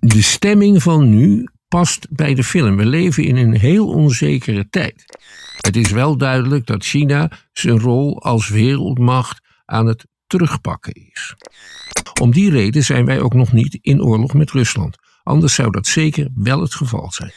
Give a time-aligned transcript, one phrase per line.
[0.00, 2.76] de stemming van nu past bij de film.
[2.76, 5.04] We leven in een heel onzekere tijd.
[5.60, 11.34] Het is wel duidelijk dat China zijn rol als wereldmacht aan het terugpakken is.
[12.20, 14.96] Om die reden zijn wij ook nog niet in oorlog met Rusland.
[15.22, 17.32] Anders zou dat zeker wel het geval zijn.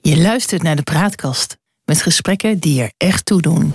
[0.00, 3.72] Je luistert naar de praatkast met gesprekken die er echt toe doen.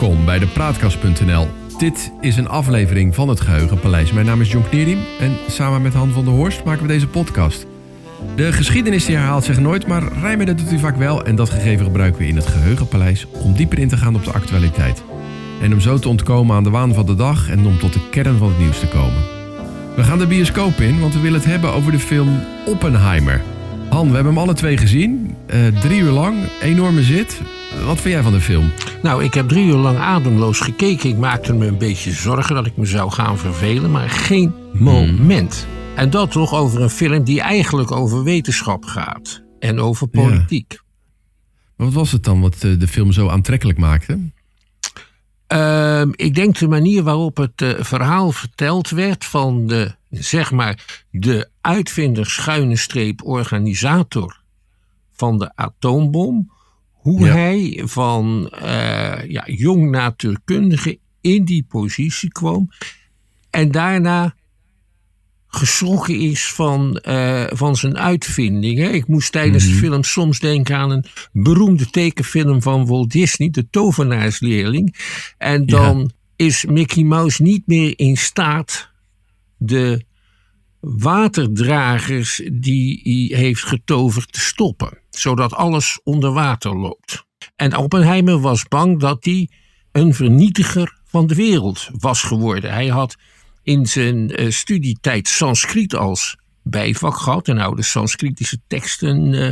[0.00, 1.48] Welkom bij de Praatkast.nl.
[1.78, 4.12] Dit is een aflevering van het Geheugenpaleis.
[4.12, 7.08] Mijn naam is John Kneerdiem en samen met Han van der Horst maken we deze
[7.08, 7.66] podcast.
[8.36, 11.24] De geschiedenis die herhaalt zich nooit, maar rijmen dat doet hij vaak wel.
[11.24, 14.32] En dat gegeven gebruiken we in het Geheugenpaleis om dieper in te gaan op de
[14.32, 15.02] actualiteit.
[15.60, 18.08] En om zo te ontkomen aan de waan van de dag en om tot de
[18.10, 19.22] kern van het nieuws te komen.
[19.96, 23.42] We gaan de bioscoop in, want we willen het hebben over de film Oppenheimer.
[23.90, 25.36] Han, we hebben hem alle twee gezien.
[25.54, 27.40] Uh, drie uur lang, enorme zit.
[27.84, 28.72] Wat vind jij van de film?
[29.02, 31.10] Nou, ik heb drie uur lang ademloos gekeken.
[31.10, 35.66] Ik maakte me een beetje zorgen dat ik me zou gaan vervelen, maar geen moment.
[35.94, 40.72] En dat toch over een film die eigenlijk over wetenschap gaat en over politiek.
[40.72, 40.80] Ja.
[41.76, 44.18] Maar wat was het dan wat eh, de film zo aantrekkelijk maakte?
[45.52, 51.04] Uh, ik denk de manier waarop het uh, verhaal verteld werd van de, zeg maar,
[51.10, 54.40] de uitvinder schuine streep organisator
[55.12, 56.52] van de atoombom
[56.92, 62.68] hoe hij van uh, ja, jong natuurkundige in die positie kwam.
[63.50, 64.34] En daarna
[65.46, 68.94] geschrokken is van, uh, van zijn uitvindingen.
[68.94, 69.80] Ik moest tijdens mm -hmm.
[69.80, 74.96] de film soms denken aan een beroemde tekenfilm van Walt Disney, De Tovenaarsleerling.
[75.38, 76.44] En dan ja.
[76.46, 78.87] is Mickey Mouse niet meer in staat
[79.58, 80.04] de
[80.80, 87.26] waterdragers die hij heeft getoverd te stoppen, zodat alles onder water loopt.
[87.56, 89.50] En Oppenheimer was bang dat hij
[89.92, 92.72] een vernietiger van de wereld was geworden.
[92.72, 93.16] Hij had
[93.62, 99.50] in zijn uh, studietijd Sanskriet als bijvak gehad en oude Sanskritische teksten uh,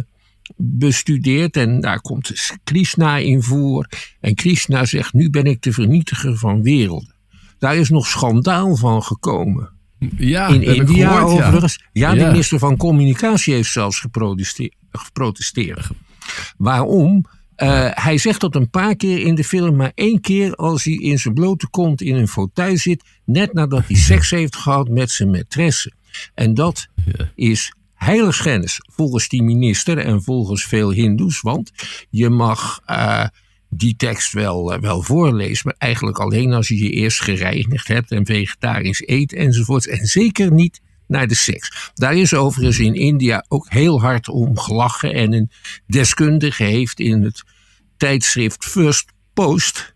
[0.57, 1.57] bestudeerd.
[1.57, 3.89] En daar komt Krishna in voor.
[4.21, 7.15] En Krishna zegt: Nu ben ik de vernietiger van werelden.
[7.59, 9.76] Daar is nog schandaal van gekomen.
[10.17, 11.81] Ja, in India gehoord, overigens.
[11.93, 12.25] Ja, ja.
[12.25, 14.01] de minister van Communicatie heeft zelfs
[14.91, 15.89] geprotesteerd.
[16.57, 17.25] Waarom?
[17.57, 20.95] Uh, hij zegt dat een paar keer in de film, maar één keer als hij
[20.95, 25.11] in zijn blote kont in een fauteuil zit, net nadat hij seks heeft gehad met
[25.11, 25.95] zijn maîtresse.
[26.35, 27.31] En dat Ja.
[27.35, 31.71] is heiligschennis volgens die minister en volgens veel hindoes, want
[32.11, 33.25] je mag uh,
[33.69, 38.11] die tekst wel, uh, wel voorlezen, maar eigenlijk alleen als je je eerst gereinigd hebt
[38.11, 39.87] en vegetarisch eet enzovoorts.
[39.87, 41.91] En zeker niet naar de seks.
[41.95, 45.15] Daar is overigens in India ook heel hard om gelachen.
[45.15, 45.51] En een
[45.87, 47.45] deskundige heeft in het
[47.97, 49.95] tijdschrift First Post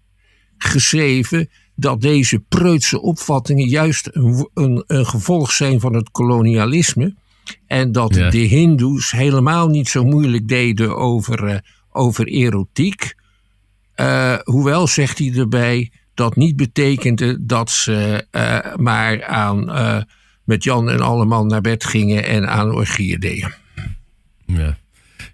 [0.58, 7.14] geschreven dat deze preutse opvattingen juist een, een, een gevolg zijn van het kolonialisme.
[7.66, 8.30] En dat Ja.
[8.30, 11.58] de Hindoes helemaal niet zo moeilijk deden over, uh,
[11.90, 13.14] over erotiek.
[14.00, 19.96] Uh, hoewel, zegt hij erbij, dat niet betekende dat ze uh, maar aan uh,
[20.44, 23.52] met Jan en Alleman naar bed gingen en aan orgieën deden.
[24.46, 24.76] Ja.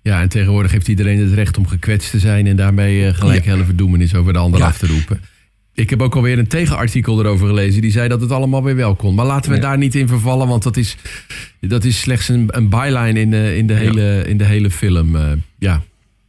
[0.02, 3.50] ja, en tegenwoordig heeft iedereen het recht om gekwetst te zijn en daarmee gelijk Ja.
[3.52, 4.66] hele verdoemenis over de ander Ja.
[4.66, 5.20] af te roepen.
[5.74, 7.80] Ik heb ook alweer een tegenartikel erover gelezen.
[7.82, 9.14] Die zei dat het allemaal weer wel kon.
[9.14, 9.62] Maar laten we Ja.
[9.62, 10.48] daar niet in vervallen.
[10.48, 10.96] Want dat is,
[11.60, 15.16] dat is slechts een, een byline in, de- in, de, hele, in de hele film.
[15.16, 15.82] eh, ja.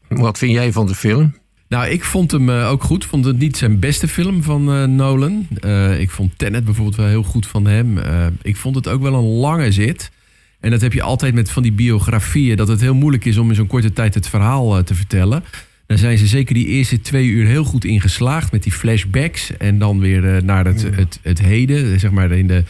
[0.08, 1.36] Wat vind jij van de film?
[1.70, 3.06] Nou, ik vond hem eh, ook goed.
[3.06, 5.48] Vond het niet zijn beste film van eh, Nolan.
[5.60, 7.98] Eh, ik vond Tenet bijvoorbeeld wel heel goed van hem.
[8.42, 10.12] Ik vond het ook wel een lange zit.
[10.60, 12.58] En dat heb je altijd met van die biografieën.
[12.58, 15.44] Dat het heel moeilijk is om in zo'n korte tijd het verhaal te vertellen.
[15.86, 18.52] Daar zijn ze zeker die eerste twee uur heel goed in geslaagd.
[18.52, 19.58] Met die flashbacks.
[19.58, 22.00] En dan weer naar het, het, het heden.
[22.00, 22.64] Zeg maar in de,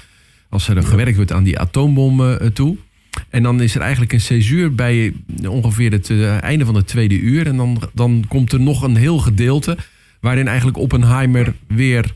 [0.49, 2.77] als er gewerkt wordt aan die atoombom toe.
[3.29, 5.13] En dan is er eigenlijk een césuur bij
[5.47, 7.47] ongeveer het eh, einde van het tweede uur.
[7.47, 9.77] En dan, dan komt er nog een heel gedeelte.
[10.19, 12.13] waarin eigenlijk Oppenheimer weer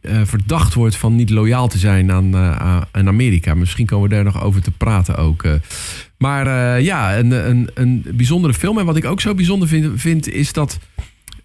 [0.00, 3.54] eh, verdacht wordt van niet loyaal te zijn aan, eh, aan- aan Amerika.
[3.54, 5.44] Misschien komen we daar nog over te praten ook.
[6.18, 8.78] Maar ja, een, een, een bijzondere film.
[8.78, 10.78] En wat ik ook zo bijzonder vind, vind is dat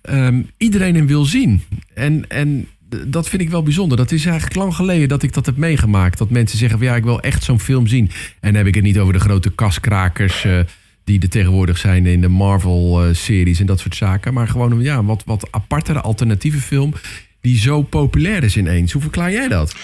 [0.02, 1.62] ehm, iedereen hem wil zien.
[1.94, 2.68] En, en
[3.08, 3.98] dat vind ik wel bijzonder.
[3.98, 6.18] Dat is eigenlijk lang geleden dat ik dat heb meegemaakt.
[6.18, 8.06] Dat mensen zeggen van ja, ik wil echt zo'n film zien.
[8.40, 10.44] En dan heb ik het niet over de grote kaskrakers...
[10.46, 10.60] eh,
[11.04, 14.34] die er tegenwoordig zijn in de Marvel-series en dat soort zaken.
[14.34, 16.94] Maar gewoon een ja, wat, wat apartere alternatieve film...
[17.42, 18.92] die zo populair is ineens.
[18.92, 19.76] Hoe verklaar jij dat?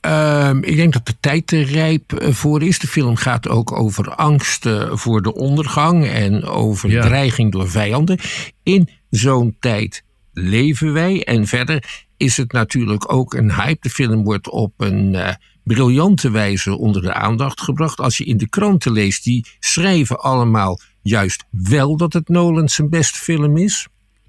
[0.00, 2.78] Ehm, ik denk dat de tijd er rijp eh, voor is.
[2.78, 7.02] De film gaat ook over angst eh, voor de ondergang en over Ja.
[7.02, 8.18] dreiging door vijanden.
[8.62, 10.02] In zo'n tijd
[10.32, 11.24] leven wij.
[11.24, 13.80] En verder is het natuurlijk ook een hype.
[13.80, 15.28] De film wordt op een uh,
[15.64, 17.98] briljante wijze onder de aandacht gebracht.
[17.98, 22.88] Als je in de kranten leest, die schrijven allemaal juist wel dat het Nolan zijn
[22.88, 23.88] beste film is.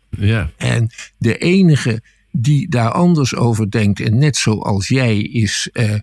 [0.09, 0.51] Ja.
[0.57, 2.01] En de enige
[2.31, 5.95] die daar anders over denkt, en net zoals jij, is uh,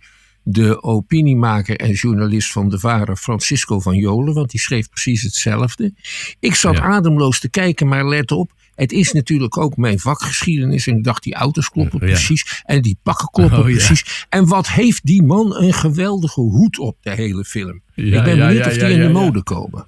[0.43, 5.95] de opiniemaker en journalist van de Varen, Francisco van Jolen, want die schreef precies hetzelfde.
[6.41, 6.83] Ik zat ja.
[6.83, 8.53] ademloos te kijken, maar let op.
[8.81, 10.87] Het is natuurlijk ook mijn vakgeschiedenis.
[10.87, 12.07] En ik dacht, die auto's kloppen ja.
[12.07, 12.63] precies.
[12.65, 14.27] En die pakken kloppen oh, precies.
[14.29, 17.83] En wat heeft die man een geweldige hoed op de hele film.
[17.95, 19.87] ik ben benieuwd of die in de mode komen.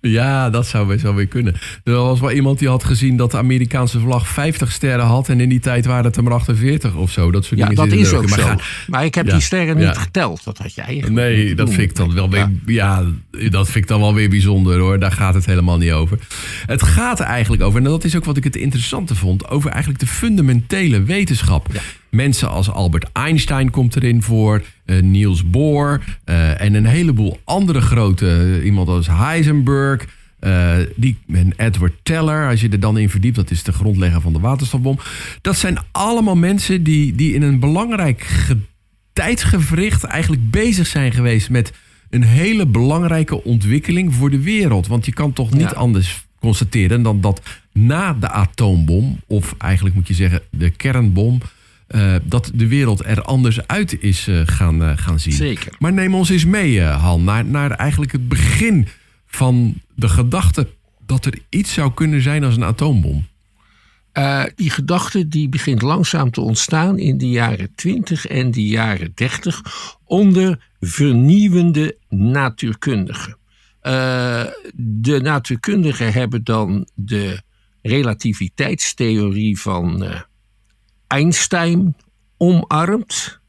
[0.00, 1.54] Ja, dat zou best wel weer kunnen.
[1.84, 5.28] Er was wel iemand die had gezien dat de Amerikaanse vlag 50 sterren had.
[5.28, 7.30] En in die tijd waren het er maar 48 of zo.
[7.30, 8.46] Dat soort ja, dingen dat is ook maar zo.
[8.46, 10.44] Ga, maar ik heb ja, die sterren niet geteld.
[10.44, 11.04] Dat had jij.
[11.08, 12.50] Nee, dat vind ik dan wel weer.
[12.66, 13.04] Ja.
[13.50, 14.98] dat vind ik dan wel weer bijzonder hoor.
[14.98, 16.18] Daar gaat het helemaal niet over.
[16.66, 17.78] Het gaat er eigenlijk over.
[17.78, 19.48] En dat is ook wat ik het interessante vond.
[19.48, 21.68] Over eigenlijk de fundamentele wetenschap.
[22.10, 27.80] Mensen als Albert Einstein komt erin voor, uh, Niels Bohr uh, en een heleboel andere
[27.80, 30.16] grote, uh, iemand als Heisenberg,
[30.96, 34.32] die, en Edward Teller, als je er dan in verdiept, dat is de grondlegger van
[34.32, 34.98] de waterstofbom.
[35.40, 38.46] Dat zijn allemaal mensen die, die in een belangrijk
[39.12, 41.72] tijdsgevricht eigenlijk bezig zijn geweest met
[42.10, 44.86] een hele belangrijke ontwikkeling voor de wereld.
[44.86, 45.76] Want je kan toch niet ja.
[45.76, 51.40] anders constateren dan dat na de atoombom, of eigenlijk moet je zeggen de kernbom,
[51.88, 55.32] uh, dat de wereld er anders uit is uh, gaan, uh, gaan zien.
[55.32, 55.72] Zeker.
[55.78, 58.88] Maar neem ons eens mee, Han, naar, naar eigenlijk het begin
[59.26, 60.68] van de gedachte
[61.06, 63.26] dat er iets zou kunnen zijn als een atoombom.
[64.54, 69.62] die gedachte die begint langzaam te ontstaan in de jaren 20 en de jaren 30
[70.04, 73.36] onder vernieuwende natuurkundigen.
[74.74, 77.40] de natuurkundigen hebben dan de
[77.82, 80.04] relativiteitstheorie van
[81.08, 81.96] Einstein
[82.36, 83.40] omarmt.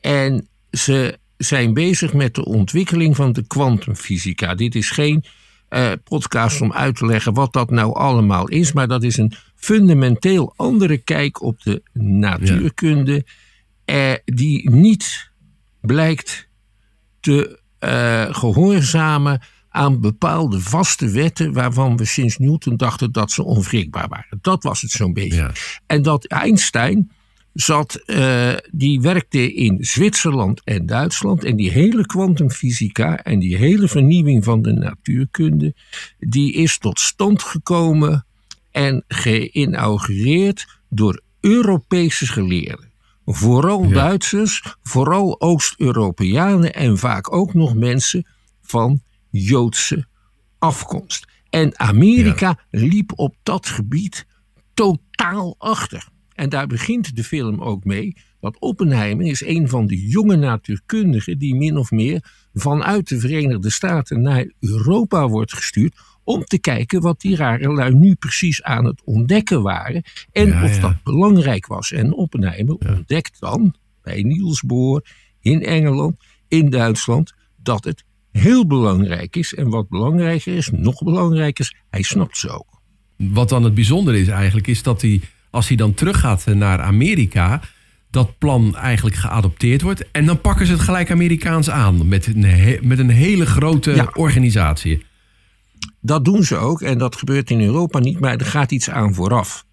[0.00, 4.54] En ze zijn bezig met de ontwikkeling van de kwantumfysica.
[4.54, 5.24] Dit is geen
[5.70, 9.32] uh, podcast om uit te leggen wat dat nou allemaal is, maar dat is een
[9.54, 13.24] fundamenteel andere kijk op de natuurkunde,
[13.84, 14.10] ja.
[14.10, 15.30] uh, die niet
[15.80, 16.48] blijkt
[17.20, 19.40] te uh, gehoorzamen
[19.76, 24.38] aan bepaalde vaste wetten waarvan we sinds Newton dachten dat ze onwrikbaar waren.
[24.40, 25.36] Dat was het zo'n beetje.
[25.36, 25.52] Ja.
[25.86, 27.10] En dat Einstein
[27.52, 33.88] zat, uh, die werkte in Zwitserland en Duitsland en die hele kwantumfysica en die hele
[33.88, 35.74] vernieuwing van de natuurkunde,
[36.18, 38.26] die is tot stand gekomen
[38.70, 42.92] en geïnaugureerd door Europese geleerden.
[43.24, 43.94] Vooral ja.
[43.94, 48.26] Duitsers, vooral Oost-Europeanen en vaak ook nog mensen
[48.62, 49.00] van
[49.30, 50.06] Joodse
[50.58, 51.26] afkomst.
[51.50, 52.80] En Amerika ja.
[52.80, 54.26] liep op dat gebied
[54.74, 56.08] totaal achter.
[56.34, 58.16] En daar begint de film ook mee.
[58.40, 63.70] Dat Oppenheimer is een van de jonge natuurkundigen die min of meer vanuit de Verenigde
[63.70, 65.96] Staten naar Europa wordt gestuurd.
[66.24, 70.02] Om te kijken wat die rare lui nu precies aan het ontdekken waren.
[70.32, 70.80] En ja, of ja.
[70.80, 71.92] dat belangrijk was.
[71.92, 75.04] En Oppenheimer ontdekt dan bij Niels Bohr
[75.40, 76.16] in Engeland,
[76.48, 78.04] in Duitsland, dat het
[78.36, 79.54] heel belangrijk is.
[79.54, 82.80] En wat belangrijker is, nog belangrijker is, hij snapt ze ook.
[83.16, 87.60] Wat dan het bijzondere is eigenlijk, is dat hij, als hij dan teruggaat naar Amerika,
[88.10, 90.10] dat plan eigenlijk geadopteerd wordt.
[90.10, 94.10] En dan pakken ze het gelijk Amerikaans aan met een, met een hele grote ja.
[94.14, 95.04] organisatie.
[96.00, 99.14] Dat doen ze ook en dat gebeurt in Europa niet, maar er gaat iets aan
[99.14, 99.64] vooraf.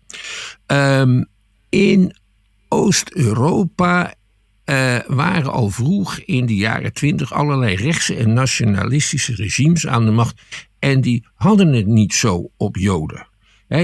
[0.67, 1.25] Um,
[1.69, 2.15] in
[2.67, 4.13] Oost-Europa
[4.65, 10.11] uh, waren al vroeg in de jaren twintig allerlei rechtse en nationalistische regimes aan de
[10.11, 10.41] macht.
[10.79, 13.27] En die hadden het niet zo op Joden.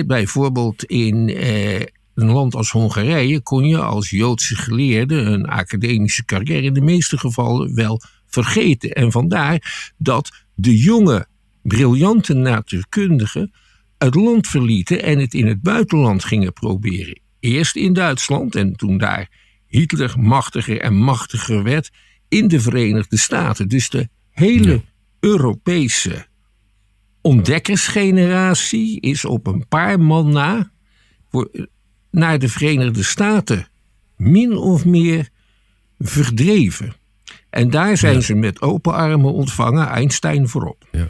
[0.05, 1.79] Bijvoorbeeld in uh,
[2.13, 7.17] een land als Hongarije kon je als Joodse geleerde een academische carrière in de meeste
[7.17, 8.91] gevallen wel vergeten.
[8.91, 11.27] En vandaar dat de jonge,
[11.61, 13.51] briljante natuurkundigen
[13.97, 17.19] het land verlieten en het in het buitenland gingen proberen.
[17.39, 19.29] Eerst in Duitsland en toen daar
[19.69, 21.89] Hitler machtiger en machtiger werd
[22.27, 23.67] in de Verenigde Staten.
[23.67, 24.81] Dus de hele ja.
[25.19, 26.27] Europese
[27.21, 30.71] ontdekkersgeneratie is op een paar man na
[31.29, 31.67] voor,
[32.11, 33.67] naar de Verenigde Staten
[34.17, 35.29] min of meer
[35.99, 36.93] verdreven.
[37.49, 38.21] En daar zijn ja.
[38.21, 40.87] ze met open armen ontvangen, Einstein voorop.
[40.91, 41.07] Ja,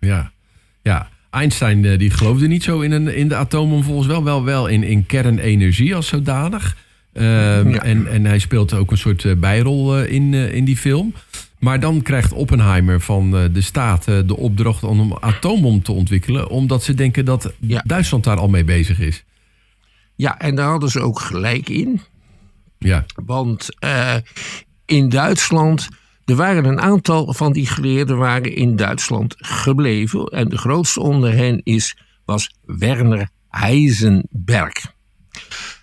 [0.00, 0.32] ja.
[0.82, 1.08] ja.
[1.30, 4.82] Einstein die geloofde niet zo in, een, in de atomen, volgens wel, wel, wel in,
[4.82, 6.76] in kernenergie als zodanig.
[7.18, 7.82] Ja.
[7.82, 11.14] en, en hij speelt ook een soort uh, bijrol uh, in, in die film.
[11.58, 16.48] Maar dan krijgt Oppenheimer van de staat de opdracht om een atoombom te ontwikkelen.
[16.48, 17.82] Omdat ze denken dat ja.
[17.86, 19.24] Duitsland daar al mee bezig is.
[20.16, 22.00] Ja, en daar hadden ze ook gelijk in.
[22.78, 23.04] Ja.
[23.24, 24.14] Want uh,
[24.84, 25.88] in Duitsland,
[26.24, 30.26] er waren een aantal van die geleerden waren in Duitsland gebleven.
[30.26, 34.94] En de grootste onder hen is, was Werner Heisenberg.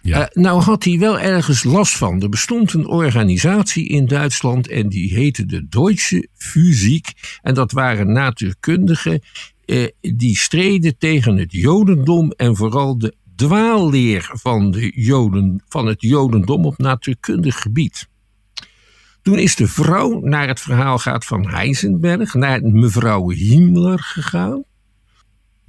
[0.02, 0.20] Ja.
[0.20, 2.22] Uh, nou had hij wel ergens last van.
[2.22, 7.40] Er bestond een organisatie in Duitsland en die heette de Deutsche Physik.
[7.42, 9.22] En dat waren natuurkundigen
[9.66, 16.02] uh, die streden tegen het Jodendom en vooral de dwaalleer van, de Joden, van het
[16.02, 18.08] Jodendom op natuurkundig gebied.
[19.22, 24.64] Toen is de vrouw naar het verhaal gaat van Heisenberg, naar mevrouw Himmler gegaan.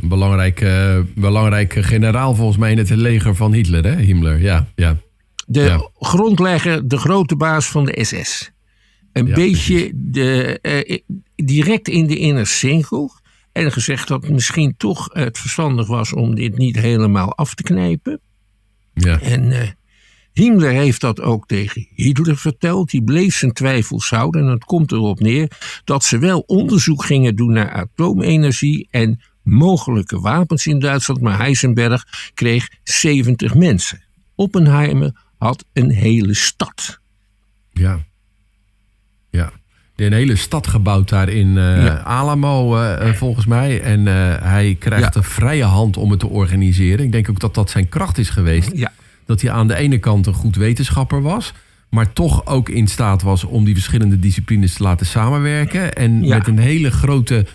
[0.05, 3.97] Een belangrijke, belangrijke generaal volgens mij in het leger van Hitler, hè?
[3.97, 4.67] Himmler, ja.
[4.75, 4.97] ja.
[5.47, 8.51] De grondlegger, de grote baas van de SS.
[9.13, 10.99] Een beetje de, uh,
[11.47, 13.11] direct in de inner circle.
[13.53, 18.21] En gezegd dat misschien toch het verstandig was om dit niet helemaal af te knijpen.
[18.95, 19.21] Ja.
[19.21, 19.61] En uh,
[20.33, 22.91] Himmler heeft dat ook tegen Hitler verteld.
[22.91, 24.43] Die bleef zijn twijfels houden.
[24.43, 25.51] En het komt erop neer
[25.85, 31.21] dat ze wel onderzoek gingen doen naar atoomenergie en mogelijke wapens in Duitsland.
[31.21, 34.03] Maar Heisenberg kreeg 70 mensen.
[34.35, 37.01] Oppenheimer had een hele stad.
[37.73, 38.05] Ja.
[39.31, 39.53] Ja.
[39.97, 43.81] Een hele stad gebouwd daar in uh, Alamo, uh, volgens mij.
[43.81, 45.21] En uh, hij krijgt ja.
[45.21, 47.05] een vrije hand om het te organiseren.
[47.05, 48.71] Ik denk ook dat dat zijn kracht is geweest.
[48.75, 48.93] Ja.
[49.27, 51.53] Dat hij aan de ene kant een goed wetenschapper was.
[51.89, 55.93] Maar toch ook in staat was om die verschillende disciplines te laten samenwerken.
[55.93, 56.37] En ja.
[56.37, 57.47] met een hele grote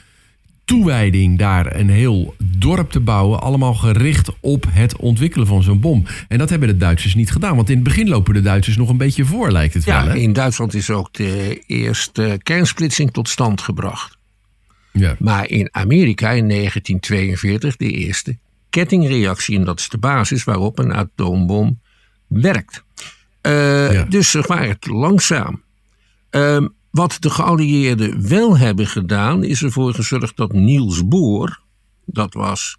[0.69, 3.41] toewijding daar een heel dorp te bouwen.
[3.41, 6.05] Allemaal gericht op het ontwikkelen van zo'n bom.
[6.27, 7.55] En dat hebben de Duitsers niet gedaan.
[7.55, 10.13] Want in het begin lopen de Duitsers nog een beetje voor, lijkt het ja, wel.
[10.13, 10.19] Hè?
[10.19, 14.17] in Duitsland is ook de eerste kernsplitsing tot stand gebracht.
[14.91, 15.15] Ja.
[15.19, 18.37] Maar in Amerika in 1942 de eerste
[18.69, 19.57] kettingreactie.
[19.57, 21.79] En dat is de basis waarop een atoombom
[22.27, 22.83] werkt.
[23.41, 24.03] Uh, ja.
[24.03, 25.61] Dus ze waren langzaam.
[26.31, 31.59] Uh, wat de geallieerden wel hebben gedaan, is ervoor gezorgd dat Niels Bohr,
[32.05, 32.77] dat was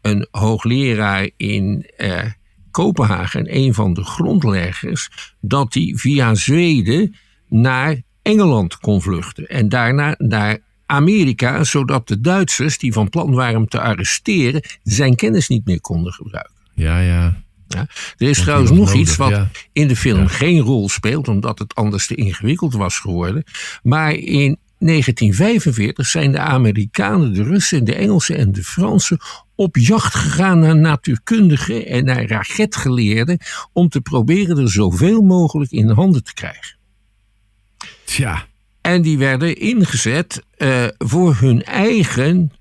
[0.00, 2.24] een hoogleraar in eh,
[2.70, 5.10] Kopenhagen, een van de grondleggers,
[5.40, 7.14] dat hij via Zweden
[7.48, 13.54] naar Engeland kon vluchten en daarna naar Amerika, zodat de Duitsers, die van plan waren
[13.54, 16.54] hem te arresteren, zijn kennis niet meer konden gebruiken.
[16.74, 17.44] Ja, ja.
[17.68, 17.86] Ja.
[18.16, 19.50] Er is trouwens nog nodig, iets wat ja.
[19.72, 20.28] in de film ja.
[20.28, 23.44] geen rol speelt, omdat het anders te ingewikkeld was geworden.
[23.82, 29.18] Maar in 1945 zijn de Amerikanen, de Russen, de Engelsen en de Fransen
[29.54, 33.38] op jacht gegaan naar natuurkundigen en naar raketgeleerden
[33.72, 36.76] om te proberen er zoveel mogelijk in handen te krijgen.
[38.04, 38.46] Tja.
[38.80, 42.52] En die werden ingezet uh, voor hun eigen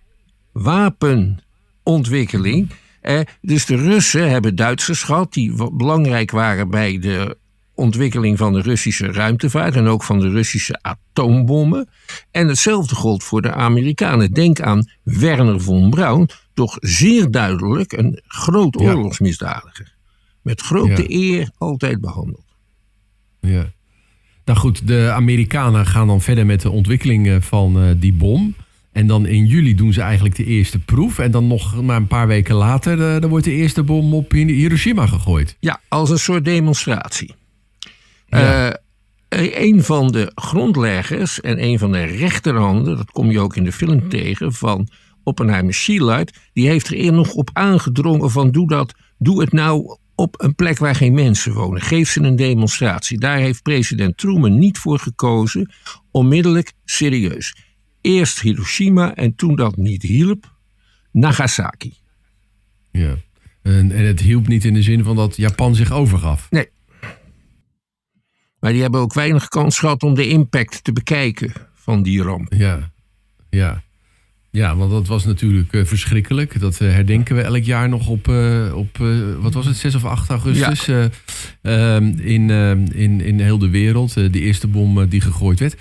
[0.51, 2.69] wapenontwikkeling.
[3.05, 7.37] Eh, dus de Russen hebben Duitsers gehad die belangrijk waren bij de
[7.73, 11.89] ontwikkeling van de Russische ruimtevaart en ook van de Russische atoombommen.
[12.31, 14.31] En hetzelfde gold voor de Amerikanen.
[14.31, 19.95] Denk aan Werner von Braun, toch zeer duidelijk een groot oorlogsmisdadiger.
[20.41, 21.05] Met grote ja.
[21.07, 22.55] eer altijd behandeld.
[23.39, 23.71] Ja.
[24.45, 28.55] Nou goed, de Amerikanen gaan dan verder met de ontwikkeling van uh, die bom.
[28.95, 31.19] En dan in juli doen ze eigenlijk de eerste proef.
[31.19, 34.31] En dan nog maar een paar weken later, uh, dan wordt de eerste bom op
[34.31, 35.57] Hiroshima gegooid.
[35.59, 37.35] Ja, als een soort demonstratie.
[38.27, 38.69] Ja.
[39.29, 43.63] Uh, een van de grondleggers en een van de rechterhanden, dat kom je ook in
[43.63, 44.87] de film tegen, van
[45.23, 50.41] Oppenheimer Schielard, die heeft er nog op aangedrongen van doe dat, doe het nou op
[50.41, 51.81] een plek waar geen mensen wonen.
[51.81, 53.19] Geef ze een demonstratie.
[53.19, 55.71] Daar heeft president Truman niet voor gekozen.
[56.11, 57.55] Onmiddellijk serieus.
[58.05, 60.53] Eerst Hiroshima en toen dat niet hielp,
[61.11, 61.93] Nagasaki.
[62.91, 63.15] Ja,
[63.61, 66.47] en, en het hielp niet in de zin van dat Japan zich overgaf.
[66.49, 66.69] Nee.
[68.59, 72.53] Maar die hebben ook weinig kans gehad om de impact te bekijken van die ramp.
[72.53, 72.91] Ja,
[73.49, 73.83] ja.
[74.51, 76.59] Ja, want dat was natuurlijk uh, verschrikkelijk.
[76.59, 78.97] Dat uh, herdenken we elk jaar nog op, uh, op
[79.39, 80.85] wat was het, 6 of 8 augustus.
[80.85, 81.99] Ja.
[82.17, 82.49] in,
[82.93, 84.13] in, in heel de wereld.
[84.13, 85.75] de eerste bom die gegooid werd.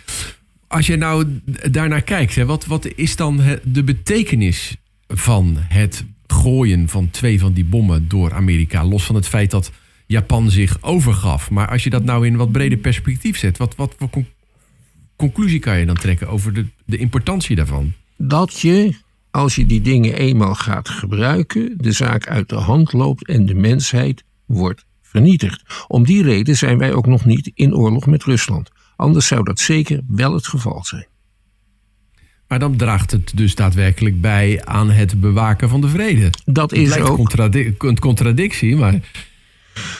[0.74, 1.40] Als je nou
[1.70, 4.76] daarnaar kijkt, hè, wat, wat is dan de betekenis
[5.08, 8.84] van het gooien van twee van die bommen door Amerika?
[8.84, 9.72] Los van het feit dat
[10.06, 11.50] Japan zich overgaf.
[11.50, 14.26] Maar als je dat nou in wat breder perspectief zet, wat, wat voor con
[15.16, 17.92] conclusie kan je dan trekken over de, de importantie daarvan?
[18.16, 18.94] Dat je,
[19.30, 23.54] als je die dingen eenmaal gaat gebruiken, de zaak uit de hand loopt en de
[23.54, 25.84] mensheid wordt vernietigd.
[25.88, 28.70] Om die reden zijn wij ook nog niet in oorlog met Rusland.
[28.96, 31.06] Anders zou dat zeker wel het geval zijn.
[32.48, 36.30] Maar dan draagt het dus daadwerkelijk bij aan het bewaken van de vrede.
[36.44, 37.16] Dat is ook.
[37.16, 39.00] contradi- een contradictie, maar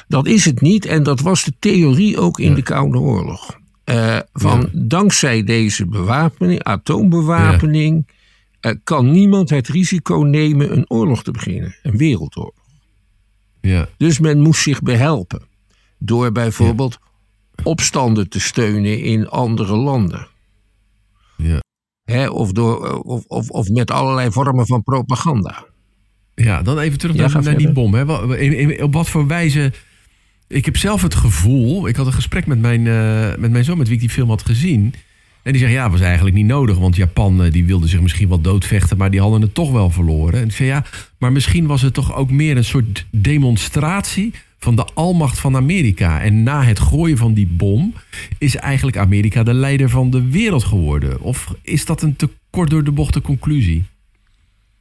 [0.09, 3.59] Dat is het niet en dat was de theorie ook in de Koude Oorlog.
[3.85, 4.67] Eh, van Ja.
[4.73, 8.07] dankzij deze bewapening, atoombewapening,
[8.61, 12.55] eh, kan niemand het risico nemen een oorlog te beginnen, een wereldoorlog.
[13.61, 15.43] ja, Dus men moest zich behelpen
[15.99, 16.99] door bijvoorbeeld
[17.64, 20.26] opstanden te steunen in andere landen.
[21.37, 21.62] ja.
[22.04, 25.64] Hè, of, door, of, of, of met allerlei vormen van propaganda.
[26.35, 27.94] Ja, dan even terug Ja, naar, die bom.
[27.94, 28.04] Hè.
[28.04, 29.73] Wa- in- in- op wat voor wijze...
[30.49, 31.88] Ik heb zelf het gevoel...
[31.88, 34.28] Ik had een gesprek met mijn, eh, met mijn zoon, met wie ik die film
[34.28, 34.94] had gezien.
[35.42, 36.78] En die zegt, ja, was eigenlijk niet nodig.
[36.78, 38.97] Want Japan eh, die wilde zich misschien wel doodvechten...
[38.97, 40.40] maar die hadden het toch wel verloren.
[40.40, 40.85] En ik zei, ja,
[41.18, 44.33] maar misschien was het toch ook meer een soort demonstratie...
[44.64, 46.21] van de almacht van Amerika.
[46.21, 47.94] En na het gooien van die bom...
[48.38, 51.21] is eigenlijk Amerika de leider van de wereld geworden.
[51.21, 53.85] Of is dat een te kort door de bocht de conclusie?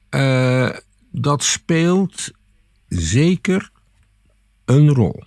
[0.10, 0.70] Eh,
[1.12, 2.32] dat speelt
[2.88, 3.70] zeker
[4.66, 5.24] een rol.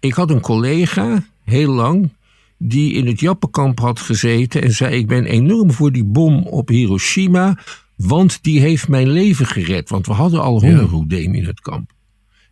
[0.00, 2.10] Ik had een collega, heel lang,
[2.58, 6.68] die in het Jappenkamp had gezeten en zei: Ik ben enorm voor die bom op
[6.68, 7.58] Hiroshima,
[7.96, 9.88] want die heeft mijn leven gered.
[9.88, 11.90] Want we hadden al hongerroedeem in het kamp.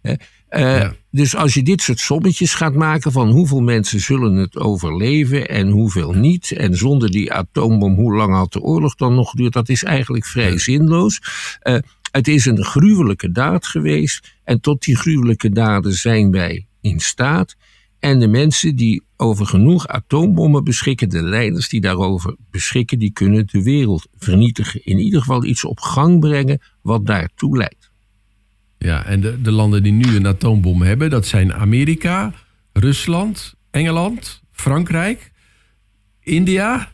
[0.02, 0.14] Eh,
[0.48, 0.94] Ja.
[1.10, 5.68] Dus als je dit soort sommetjes gaat maken van hoeveel mensen zullen het overleven en
[5.68, 6.50] hoeveel niet.
[6.52, 9.52] En zonder die atoombom, hoe lang had de oorlog dan nog geduurd?
[9.52, 11.20] Dat is eigenlijk vrij zinloos.
[11.60, 11.78] Eh,
[12.10, 14.34] het is een gruwelijke daad geweest.
[14.44, 17.56] En tot die gruwelijke daden zijn wij in staat.
[17.98, 23.46] En de mensen die over genoeg atoombommen beschikken, de leiders die daarover beschikken, die kunnen
[23.46, 24.84] de wereld vernietigen.
[24.84, 27.87] In ieder geval iets op gang brengen wat daartoe leidt.
[28.78, 32.32] Ja, en de, de landen die nu een atoombom hebben, dat zijn Amerika,
[32.72, 35.30] Rusland, Engeland, Frankrijk,
[36.20, 36.92] India,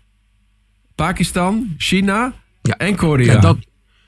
[0.94, 2.76] Pakistan, China Ja.
[2.76, 3.34] en Korea.
[3.34, 3.58] En dat,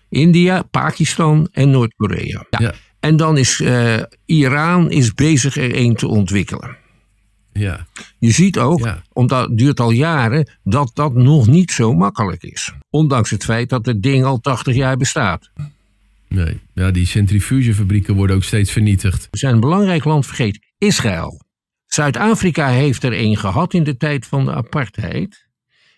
[0.09, 2.47] India, Pakistan en Noord-Korea.
[2.51, 2.59] Ja.
[2.61, 2.73] Ja.
[3.01, 6.77] En dan is eh, Iran is bezig er een te ontwikkelen.
[7.53, 7.87] ja,
[8.19, 9.03] Je ziet ook, Ja.
[9.13, 12.73] omdat het duurt al jaren, dat dat nog niet zo makkelijk is.
[12.91, 15.51] Ondanks het feit dat het ding al 80 jaar bestaat.
[16.29, 16.61] Nee.
[16.75, 19.29] ja, die centrifugefabrieken worden ook steeds vernietigd.
[19.31, 20.61] We zijn een belangrijk land vergeten.
[20.79, 21.45] Israël.
[21.87, 25.49] Zuid-Afrika heeft er een gehad in de tijd van de apartheid.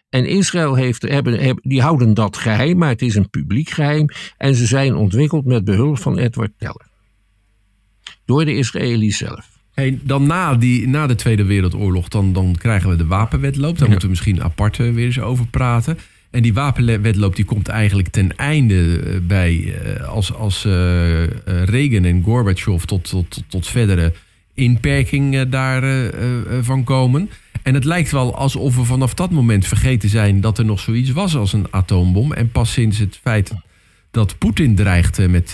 [0.09, 4.09] En Israël heeft, hebben, hebben, die houden dat geheim, maar het is een publiek geheim.
[4.37, 6.87] En ze zijn ontwikkeld met behulp van Edward Teller.
[8.25, 9.49] Door de Israëli's zelf.
[9.75, 13.79] Hey, dan na, die, na de Tweede Wereldoorlog, dan, dan krijgen we de wapenwetloop.
[13.79, 15.99] Daar moeten we misschien apart eh, weer eens over praten.
[16.31, 21.27] En die wapenwetloop die komt eigenlijk ten einde eh, bij eh, als, als eh,
[21.65, 24.13] Reagan en Gorbachev tot, tot, tot, verdere
[24.55, 27.31] inperking daarvan komen.
[27.63, 31.11] En het lijkt wel alsof we vanaf dat moment vergeten zijn dat er nog zoiets
[31.11, 32.33] was als een atoombom.
[32.33, 33.53] En pas sinds het feit
[34.11, 35.51] dat Poetin dreigde met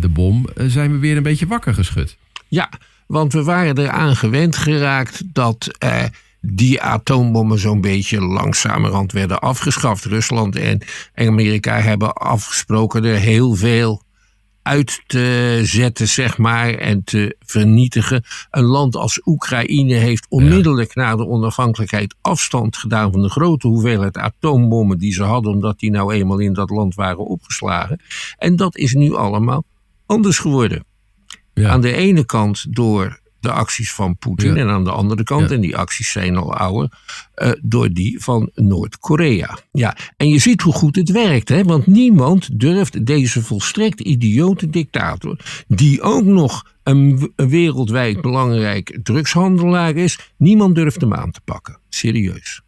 [0.00, 2.16] de bom, zijn we weer een beetje wakker geschud.
[2.48, 2.70] Ja,
[3.06, 5.76] want we waren eraan gewend geraakt dat
[6.46, 10.04] die atoombommen zo'n beetje langzamerhand werden afgeschaft.
[10.04, 10.80] Rusland en
[11.14, 14.02] Amerika hebben afgesproken er heel veel
[14.62, 18.24] uit te zetten, zeg maar, en te vernietigen.
[18.50, 24.16] Een land als Oekraïne heeft onmiddellijk na de onafhankelijkheid afstand gedaan van de grote hoeveelheid
[24.16, 28.00] atoombommen die ze hadden, omdat die nou eenmaal in dat land waren opgeslagen.
[28.38, 29.64] En dat is nu allemaal
[30.06, 30.84] anders geworden.
[31.54, 31.70] Ja.
[31.70, 34.60] Aan de ene kant door de acties van Poetin Ja.
[34.60, 35.54] en aan de andere kant, Ja.
[35.54, 36.90] en die acties zijn al ouder,
[37.34, 39.58] eh, door die van Noord-Korea.
[39.72, 41.62] Ja, en je ziet hoe goed het werkt, hè?
[41.62, 50.18] want niemand durft deze volstrekt idiote dictator, die ook nog een, wereldwijd belangrijk drugshandelaar is,
[50.36, 51.78] niemand durft hem aan te pakken.
[51.88, 52.62] Serieus.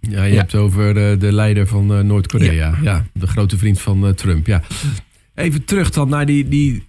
[0.00, 0.36] Ja, je Ja.
[0.38, 2.78] hebt het over eh, de leider van eh, Noord-Korea.
[2.82, 3.06] Ja.
[3.12, 4.46] de grote vriend van Trump.
[4.46, 4.62] Ja.
[5.34, 6.88] Even terug dan naar die, die,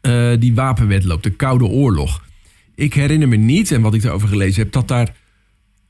[0.00, 2.24] eh, die wapenwetloop, de Koude Oorlog.
[2.74, 5.14] Ik herinner me niet, en wat ik erover gelezen heb, dat daar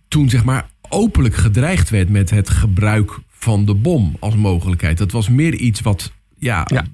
[0.09, 4.99] toen zeg maar openlijk gedreigd werd met het gebruik van de bom als mogelijkheid.
[4.99, 6.85] Dat was meer iets wat, ja, Ja.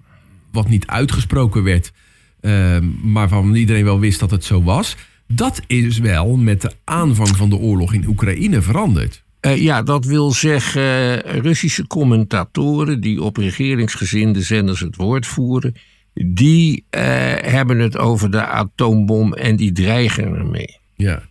[0.53, 1.92] wat niet uitgesproken werd,
[2.40, 4.96] eh, maar waarvan iedereen wel wist dat het zo was.
[5.29, 9.22] Dat is wel met de aanvang van de oorlog in Oekraïne veranderd.
[9.40, 10.83] Eh, ja, dat wil zeggen,
[11.24, 15.74] eh, Russische commentatoren die op regeringsgezinde zenders het woord voeren,
[16.14, 17.03] die eh,
[17.40, 20.79] hebben het over de atoombom en die dreigen ermee.
[20.94, 21.22] Ja.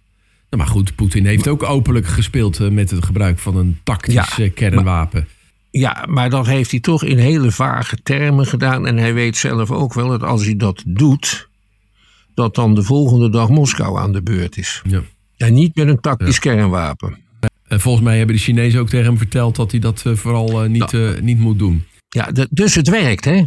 [0.49, 4.13] Nou, maar goed, Poetin heeft ook openlijk gespeeld eh, met het gebruik van een tactisch
[4.13, 5.27] Ja, eh, kernwapen.
[5.71, 8.87] Ja, maar dat heeft hij toch in hele vage termen gedaan.
[8.87, 11.49] En hij weet zelf ook wel dat als hij dat doet,
[12.33, 14.81] dat dan de volgende dag Moskou aan de beurt is.
[14.87, 15.01] Ja.
[15.37, 17.17] En niet met een tactisch kernwapen.
[17.67, 20.97] En volgens mij hebben de Chinezen ook tegen hem verteld dat hij dat vooral niet,
[21.21, 21.83] niet moet doen.
[22.09, 23.43] Ja, de- dus het werkt, hè?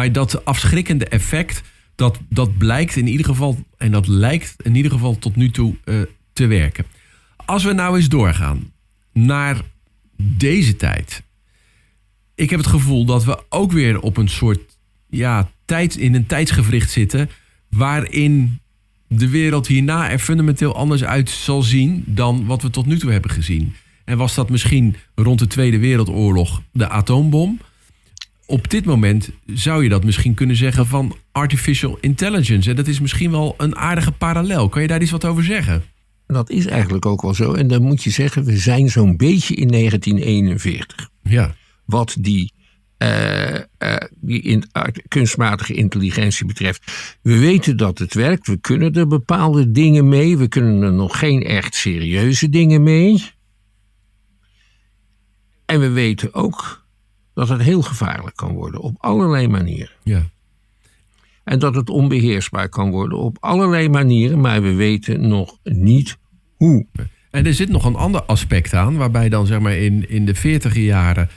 [0.00, 1.62] Maar dat afschrikkende effect,
[1.94, 5.76] dat, dat blijkt in ieder geval, en dat lijkt in ieder geval tot nu toe
[5.84, 6.00] eh,
[6.32, 6.84] te werken.
[7.36, 8.72] Als we nou eens doorgaan
[9.12, 9.62] naar
[10.16, 11.22] deze tijd.
[12.34, 16.26] Ik heb het gevoel dat we ook weer op een soort ja, tijd, in een
[16.26, 17.30] tijdsgevricht zitten.
[17.68, 18.60] waarin
[19.08, 23.12] de wereld hierna er fundamenteel anders uit zal zien dan wat we tot nu toe
[23.12, 23.74] hebben gezien.
[24.04, 27.60] En was dat misschien rond de Tweede Wereldoorlog de atoombom?
[28.50, 32.70] Op dit moment zou je dat misschien kunnen zeggen van artificial intelligence.
[32.70, 34.68] En dat is misschien wel een aardige parallel.
[34.68, 35.82] Kan je daar iets wat over zeggen?
[36.26, 37.52] Dat is eigenlijk ook wel zo.
[37.52, 41.10] En dan moet je zeggen, we zijn zo'n beetje in 1941.
[41.22, 42.52] Ja, Wat die,
[42.96, 43.62] eh, eh,
[44.20, 46.82] die in, art- kunstmatige intelligentie betreft.
[47.22, 48.46] We weten dat het werkt.
[48.46, 50.36] We kunnen er bepaalde dingen mee.
[50.38, 53.22] We kunnen er nog geen echt serieuze dingen mee.
[55.66, 56.79] En we weten ook
[57.40, 59.92] dat het heel gevaarlijk kan worden op allerlei manieren.
[60.02, 60.22] ja,
[61.44, 66.18] En dat het onbeheersbaar kan worden op allerlei manieren, maar we weten nog niet
[66.56, 66.86] hoe.
[67.30, 70.34] En er zit nog een ander aspect aan, waarbij dan zeg maar in, in de
[70.34, 71.28] 40 jaren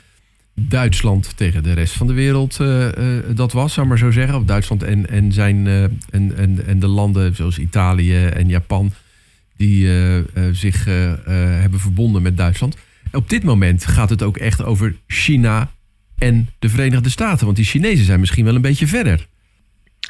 [0.56, 4.36] Duitsland tegen de rest van de wereld eh, eh, dat was, zou maar zo zeggen.
[4.36, 8.92] Of Duitsland en, en, zijn, eh, en, en, en de landen zoals Italië en Japan,
[9.58, 9.88] die
[10.52, 12.78] zich hebben verbonden met Duitsland.
[13.12, 15.72] Op dit moment gaat het ook echt over China
[16.24, 17.46] en de Verenigde Staten.
[17.46, 19.28] Want die Chinezen zijn misschien wel een beetje verder.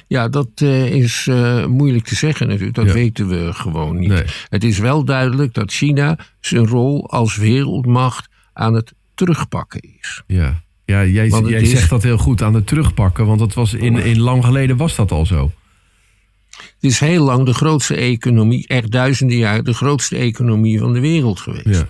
[0.07, 2.75] Ja, dat eh, is eh, moeilijk te zeggen natuurlijk.
[2.75, 2.93] Dat Ja.
[2.93, 4.09] weten we gewoon niet.
[4.09, 4.23] Nee.
[4.49, 10.23] Het is wel duidelijk dat China zijn rol als wereldmacht aan het terugpakken is.
[10.27, 13.25] Ja, ja jij, jij is- zegt dat heel goed aan het terugpakken.
[13.25, 15.51] Want dat was in, in lang geleden was dat al zo.
[16.57, 20.99] Het is heel lang de grootste economie, echt duizenden jaar, de grootste economie van de
[20.99, 21.65] wereld geweest.
[21.79, 21.87] Ja,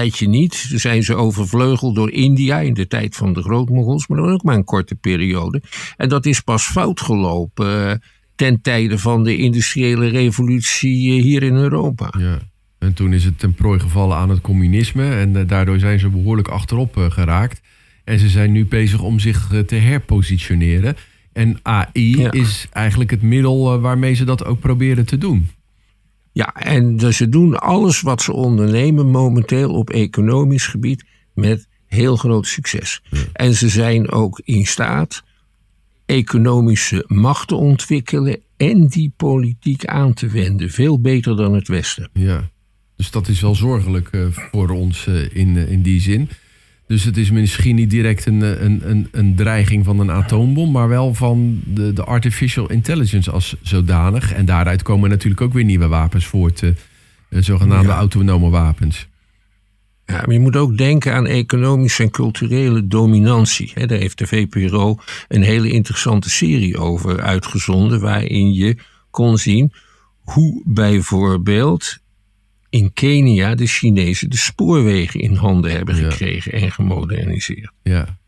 [0.00, 0.66] tijdje niet.
[0.68, 4.34] Toen zijn ze overvleugeld door India in de tijd van de grootmogols, maar dat was
[4.34, 5.62] ook maar een korte periode.
[5.96, 7.96] En dat is pas fout gelopen eh,
[8.34, 12.14] ten tijde van de industriële revolutie eh, hier in Europa.
[12.18, 12.38] ja.
[12.78, 15.10] En toen is het ten prooi gevallen aan het communisme.
[15.14, 17.60] En eh, daardoor zijn ze behoorlijk achterop geraakt.
[18.04, 20.96] En ze zijn nu bezig om zich te herpositioneren.
[21.32, 22.30] En AI Ja.
[22.32, 25.48] is eigenlijk het middel waarmee ze dat ook proberen te doen.
[26.34, 32.16] Ja, en dus ze doen alles wat ze ondernemen momenteel op economisch gebied met heel
[32.16, 33.02] groot succes.
[33.32, 35.22] En ze zijn ook in staat
[36.06, 40.70] economische macht te ontwikkelen en die politiek aan te wenden.
[40.70, 42.10] Veel beter dan het Westen.
[42.12, 42.50] Ja.
[42.96, 46.28] Dus dat is wel zorgelijk eh, voor ons eh, in, eh, in die zin.
[46.94, 50.88] Dus het is misschien niet direct een, een, een, een dreiging van een atoombom, maar
[50.88, 54.32] wel van de, de artificial intelligence als zodanig.
[54.32, 57.96] En daaruit komen natuurlijk ook weer nieuwe wapens voort, eh, eh, zogenaamde Ja.
[57.96, 59.08] autonome wapens.
[60.06, 63.86] Ja, maar je moet ook denken aan economische en culturele dominantie.
[63.86, 64.96] Daar heeft de VPRO
[65.28, 68.76] een hele interessante serie over uitgezonden, waarin je
[69.10, 69.72] kon zien
[70.20, 71.98] hoe bijvoorbeeld
[72.74, 76.10] in Kenia de Chinezen de spoorwegen in handen hebben Ja.
[76.10, 77.70] gekregen en gemoderniseerd.
[77.82, 78.18] Ja.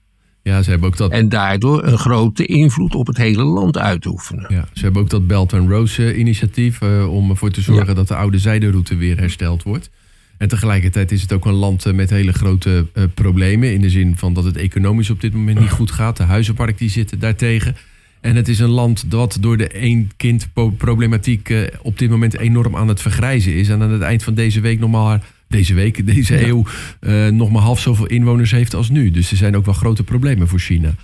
[0.42, 1.10] ja, ze hebben ook dat.
[1.10, 4.46] En daardoor een grote invloed op het hele land uitoefenen.
[4.48, 7.86] Ja, ze hebben ook dat Belt and Road eh, initiatief eh, om ervoor te zorgen
[7.86, 7.94] Ja.
[7.94, 9.90] dat de oude zijderoute weer hersteld wordt.
[10.38, 13.72] En tegelijkertijd is het ook een land eh, met hele grote problemen.
[13.72, 16.16] In de zin van dat het economisch op dit moment niet goed gaat.
[16.16, 17.76] De huizenpark die zitten daartegen.
[18.20, 22.88] En het is een land dat door de één-kind-problematiek eh, op dit moment enorm aan
[22.88, 23.68] het vergrijzen is.
[23.68, 26.64] En aan het eind van deze week nog maar, deze week, deze eeuw,
[27.00, 29.10] eh, nog maar half zoveel inwoners heeft als nu.
[29.10, 30.94] Dus er zijn ook wel grote problemen voor China.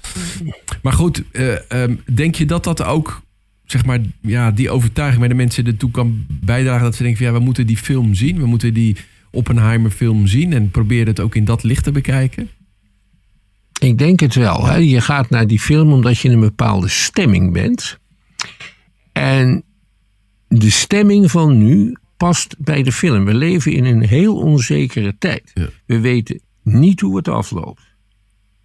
[0.82, 3.22] Maar goed, eh, ehm, denk je dat dat ook,
[3.66, 7.32] zeg maar, ja, die overtuiging bij de mensen ertoe kan bijdragen dat ze denken van
[7.32, 8.96] ja, we moeten die film zien, we moeten die
[9.30, 12.48] Oppenheimer film zien en proberen het ook in dat licht te bekijken?
[13.82, 14.66] Ik denk het wel.
[14.66, 14.76] Hè.
[14.76, 17.98] Je gaat naar die film omdat je in een bepaalde stemming bent.
[19.12, 19.64] En
[20.48, 23.24] de stemming van nu past bij de film.
[23.24, 25.50] We leven in een heel onzekere tijd.
[25.54, 25.68] Ja.
[25.86, 27.82] We weten niet hoe het afloopt.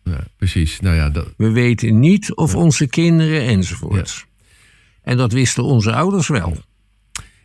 [0.03, 0.79] Ja, precies.
[0.79, 4.25] Nou ja, dat, We weten niet of onze kinderen enzovoorts.
[5.01, 6.57] En dat wisten onze ouders wel.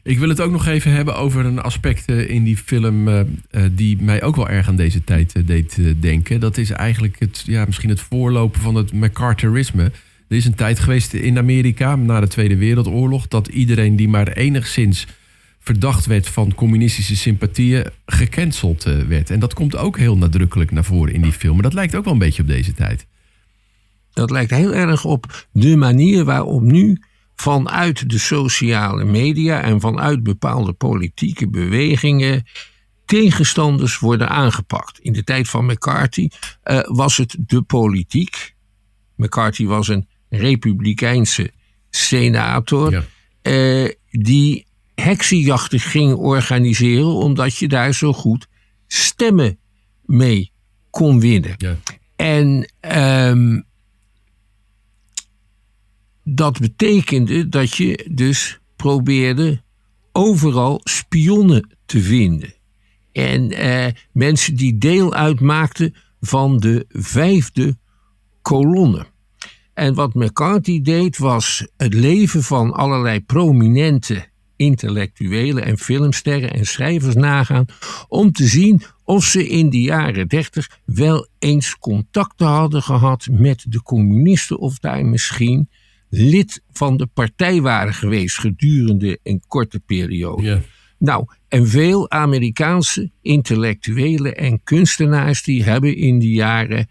[0.04, 3.20] Ik wil het ook nog even hebben over een aspect eh, in die film eh,
[3.20, 3.26] eh,
[3.72, 6.40] die mij ook wel erg aan deze tijd deed denken.
[6.40, 9.82] Dat is eigenlijk het, ja, misschien het voorlopen van het McCarthyisme.
[10.28, 14.28] Er is een tijd geweest in Amerika na de Tweede Wereldoorlog dat iedereen die maar
[14.28, 15.06] enigszins
[15.58, 19.30] verdacht werd van communistische sympathieën gecanceld werd.
[19.30, 21.54] En dat komt ook heel nadrukkelijk naar voren in die film.
[21.54, 23.06] Maar dat lijkt ook wel een beetje op deze tijd.
[24.12, 26.98] Dat lijkt heel erg op de manier waarop nu
[27.34, 32.44] vanuit de sociale media en vanuit bepaalde politieke bewegingen
[33.04, 34.98] tegenstanders worden aangepakt.
[34.98, 36.28] In de tijd van McCarthy
[36.62, 38.54] eh, was het de politiek.
[39.16, 41.50] McCarthy was een republikeinse
[41.90, 42.90] senator.
[42.90, 43.04] Ja.
[43.42, 48.46] eh, die heksenjachten ging organiseren, omdat je daar zo goed
[48.86, 49.58] stemmen
[50.02, 50.52] mee
[50.90, 51.54] kon winnen.
[51.58, 51.76] Ja.
[52.16, 53.60] En ehm,
[56.24, 59.62] dat betekende dat je dus probeerde
[60.12, 62.54] overal spionnen te vinden.
[63.12, 67.76] En eh, mensen die deel uitmaakten van de vijfde
[68.42, 69.06] kolonne.
[69.74, 77.14] En wat McCarthy deed was het leven van allerlei prominente intellectuelen en filmsterren en schrijvers
[77.14, 77.64] nagaan
[78.08, 83.64] om te zien of ze in de jaren dertig wel eens contacten hadden gehad met
[83.68, 85.68] de communisten of daar misschien
[86.14, 90.62] lid van de partij waren geweest gedurende een korte periode.
[90.98, 96.88] Nou, en veel Amerikaanse intellectuelen en kunstenaars die hebben in de jaren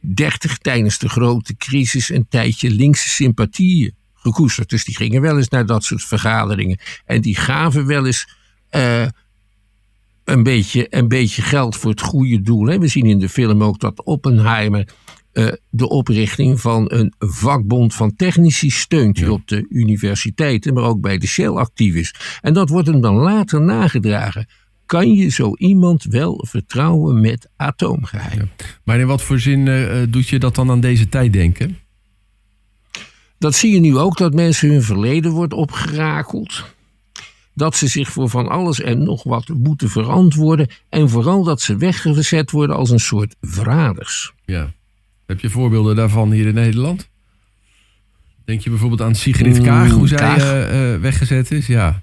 [0.00, 4.70] 30 tijdens de grote crisis een tijdje linkse sympathieën gekoesterd.
[4.70, 6.78] Dus die gingen wel eens naar dat soort vergaderingen.
[7.04, 8.28] En die gaven wel eens
[8.68, 9.06] eh,
[10.24, 12.66] een, beetje, een beetje geld voor het goede doel.
[12.66, 12.78] Hè.
[12.78, 14.88] We zien in de film ook dat Oppenheimer
[15.32, 19.14] eh, de oprichting van een vakbond van technici steunt.
[19.16, 19.30] Die Ja.
[19.30, 22.14] op de universiteiten, maar ook bij de Shell actief is.
[22.40, 24.46] En dat wordt hem dan later nagedragen.
[24.86, 28.50] Kan je zo iemand wel vertrouwen met atoomgeheim?
[28.84, 31.78] Maar in wat voor zin eh, doet je dat dan aan deze tijd denken?
[33.38, 36.64] Dat zie je nu ook, dat mensen hun verleden wordt opgerakeld.
[37.54, 40.68] Dat ze zich voor van alles en nog wat moeten verantwoorden.
[40.88, 44.32] En vooral dat ze weggezet worden als een soort verraders.
[44.44, 44.72] Ja.
[45.32, 47.08] Heb je voorbeelden daarvan hier in Nederland?
[48.44, 50.38] Denk je bijvoorbeeld aan Sigrid Kaag, hoe zij Kaag.
[50.42, 51.66] eh, eh, weggezet is?
[51.66, 52.02] Ja.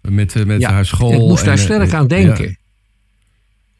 [0.00, 1.12] Met, eh, met Ja, haar school.
[1.12, 2.56] ik moest daar en, sterk aan denken.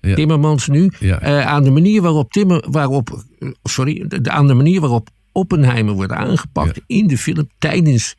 [0.01, 0.15] Ja.
[0.15, 0.91] Timmermans nu.
[1.01, 1.45] Ja.
[1.45, 3.25] aan de manier waarop, Timmer, waarop
[3.62, 6.83] sorry, de, de- aan de manier waarop Oppenheimer wordt aangepakt Ja.
[6.87, 8.15] in de film tijdens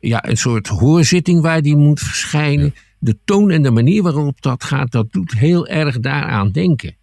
[0.00, 2.74] ja, een soort hoorzitting waar die moet verschijnen.
[2.98, 6.96] De toon en de manier waarop dat gaat, dat doet heel erg daaraan denken.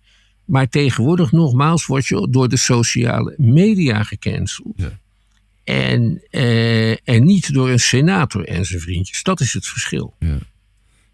[0.45, 4.73] Maar tegenwoordig nogmaals word je door de sociale media gecanceld.
[4.75, 4.99] Ja.
[5.63, 9.23] En, eh, en niet door een senator en zijn vriendjes.
[9.23, 10.15] Dat is het verschil.
[10.19, 10.37] Ja.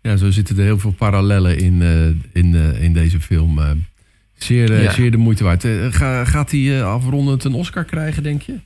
[0.01, 2.07] ja, zo zitten er heel veel parallellen in, eh,
[2.41, 3.59] in, eh, in deze film.
[3.59, 3.71] eh.
[4.37, 4.91] zeer, Ja.
[4.91, 5.65] zeer de moeite waard.
[5.89, 8.59] Ga- gaat hij afrondend een Oscar krijgen, denk je?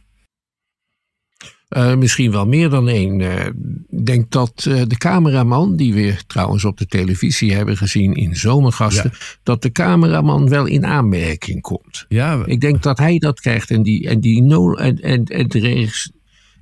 [1.68, 3.22] Eh, misschien wel meer dan één.
[3.22, 3.46] Eh,
[3.90, 8.36] Ik denk dat eh, de cameraman, die we trouwens op de televisie hebben gezien in
[8.36, 9.12] Zomergasten,
[9.44, 12.06] dat de cameraman wel in aanmerking komt.
[12.08, 15.60] Ja, Ik denk dat hij dat krijgt en, die, en, die en, en, en, de,
[15.60, 16.12] regis-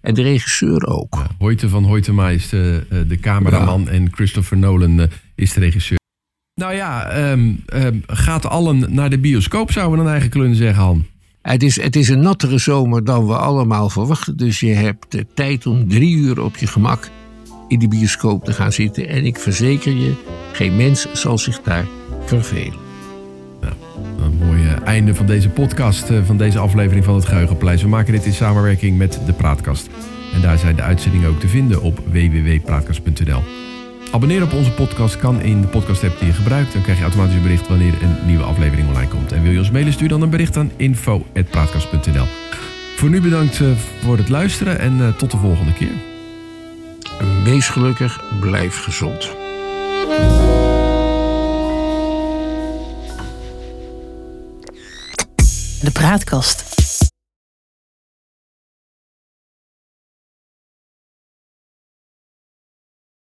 [0.02, 1.24] en de regisseur ook.
[1.38, 5.98] Hoyte van Hoytema is de, de cameraman en Christopher Nolan is de regisseur.
[6.54, 10.84] Nou ja, ehm, ehm, gaat allen naar de bioscoop, zouden we dan eigenlijk kunnen zeggen,
[10.84, 11.06] Han.
[11.44, 14.38] Het is, het is een nattere zomer dan we allemaal verwachten.
[14.38, 17.10] Dus je hebt de tijd om drie uur op je gemak
[17.68, 19.08] in de bioscoop te gaan zitten.
[19.08, 20.14] En ik verzeker je,
[20.54, 21.86] geen mens zal zich daar
[22.26, 22.80] vervelen.
[24.20, 27.82] Een mooi eh, einde van deze podcast, eh, van deze aflevering van het Geheugenpaleis.
[27.82, 29.90] We maken dit in samenwerking met de Praatkast.
[30.34, 33.62] En daar zijn de uitzendingen ook te vinden op www.praatkast.nl.
[34.13, 36.73] Abonneren op onze podcast kan in de podcast app die je gebruikt.
[36.73, 39.32] Dan krijg je automatisch een bericht wanneer een nieuwe aflevering online komt.
[39.32, 42.26] En wil je ons mailen, stuur dan een bericht aan info.praatkast.nl.
[42.95, 43.67] Voor nu bedankt eh,
[44.02, 45.91] voor het luisteren en eh, tot de volgende keer.
[47.43, 49.32] Wees gelukkig, blijf gezond.
[55.82, 56.73] De Praatkast.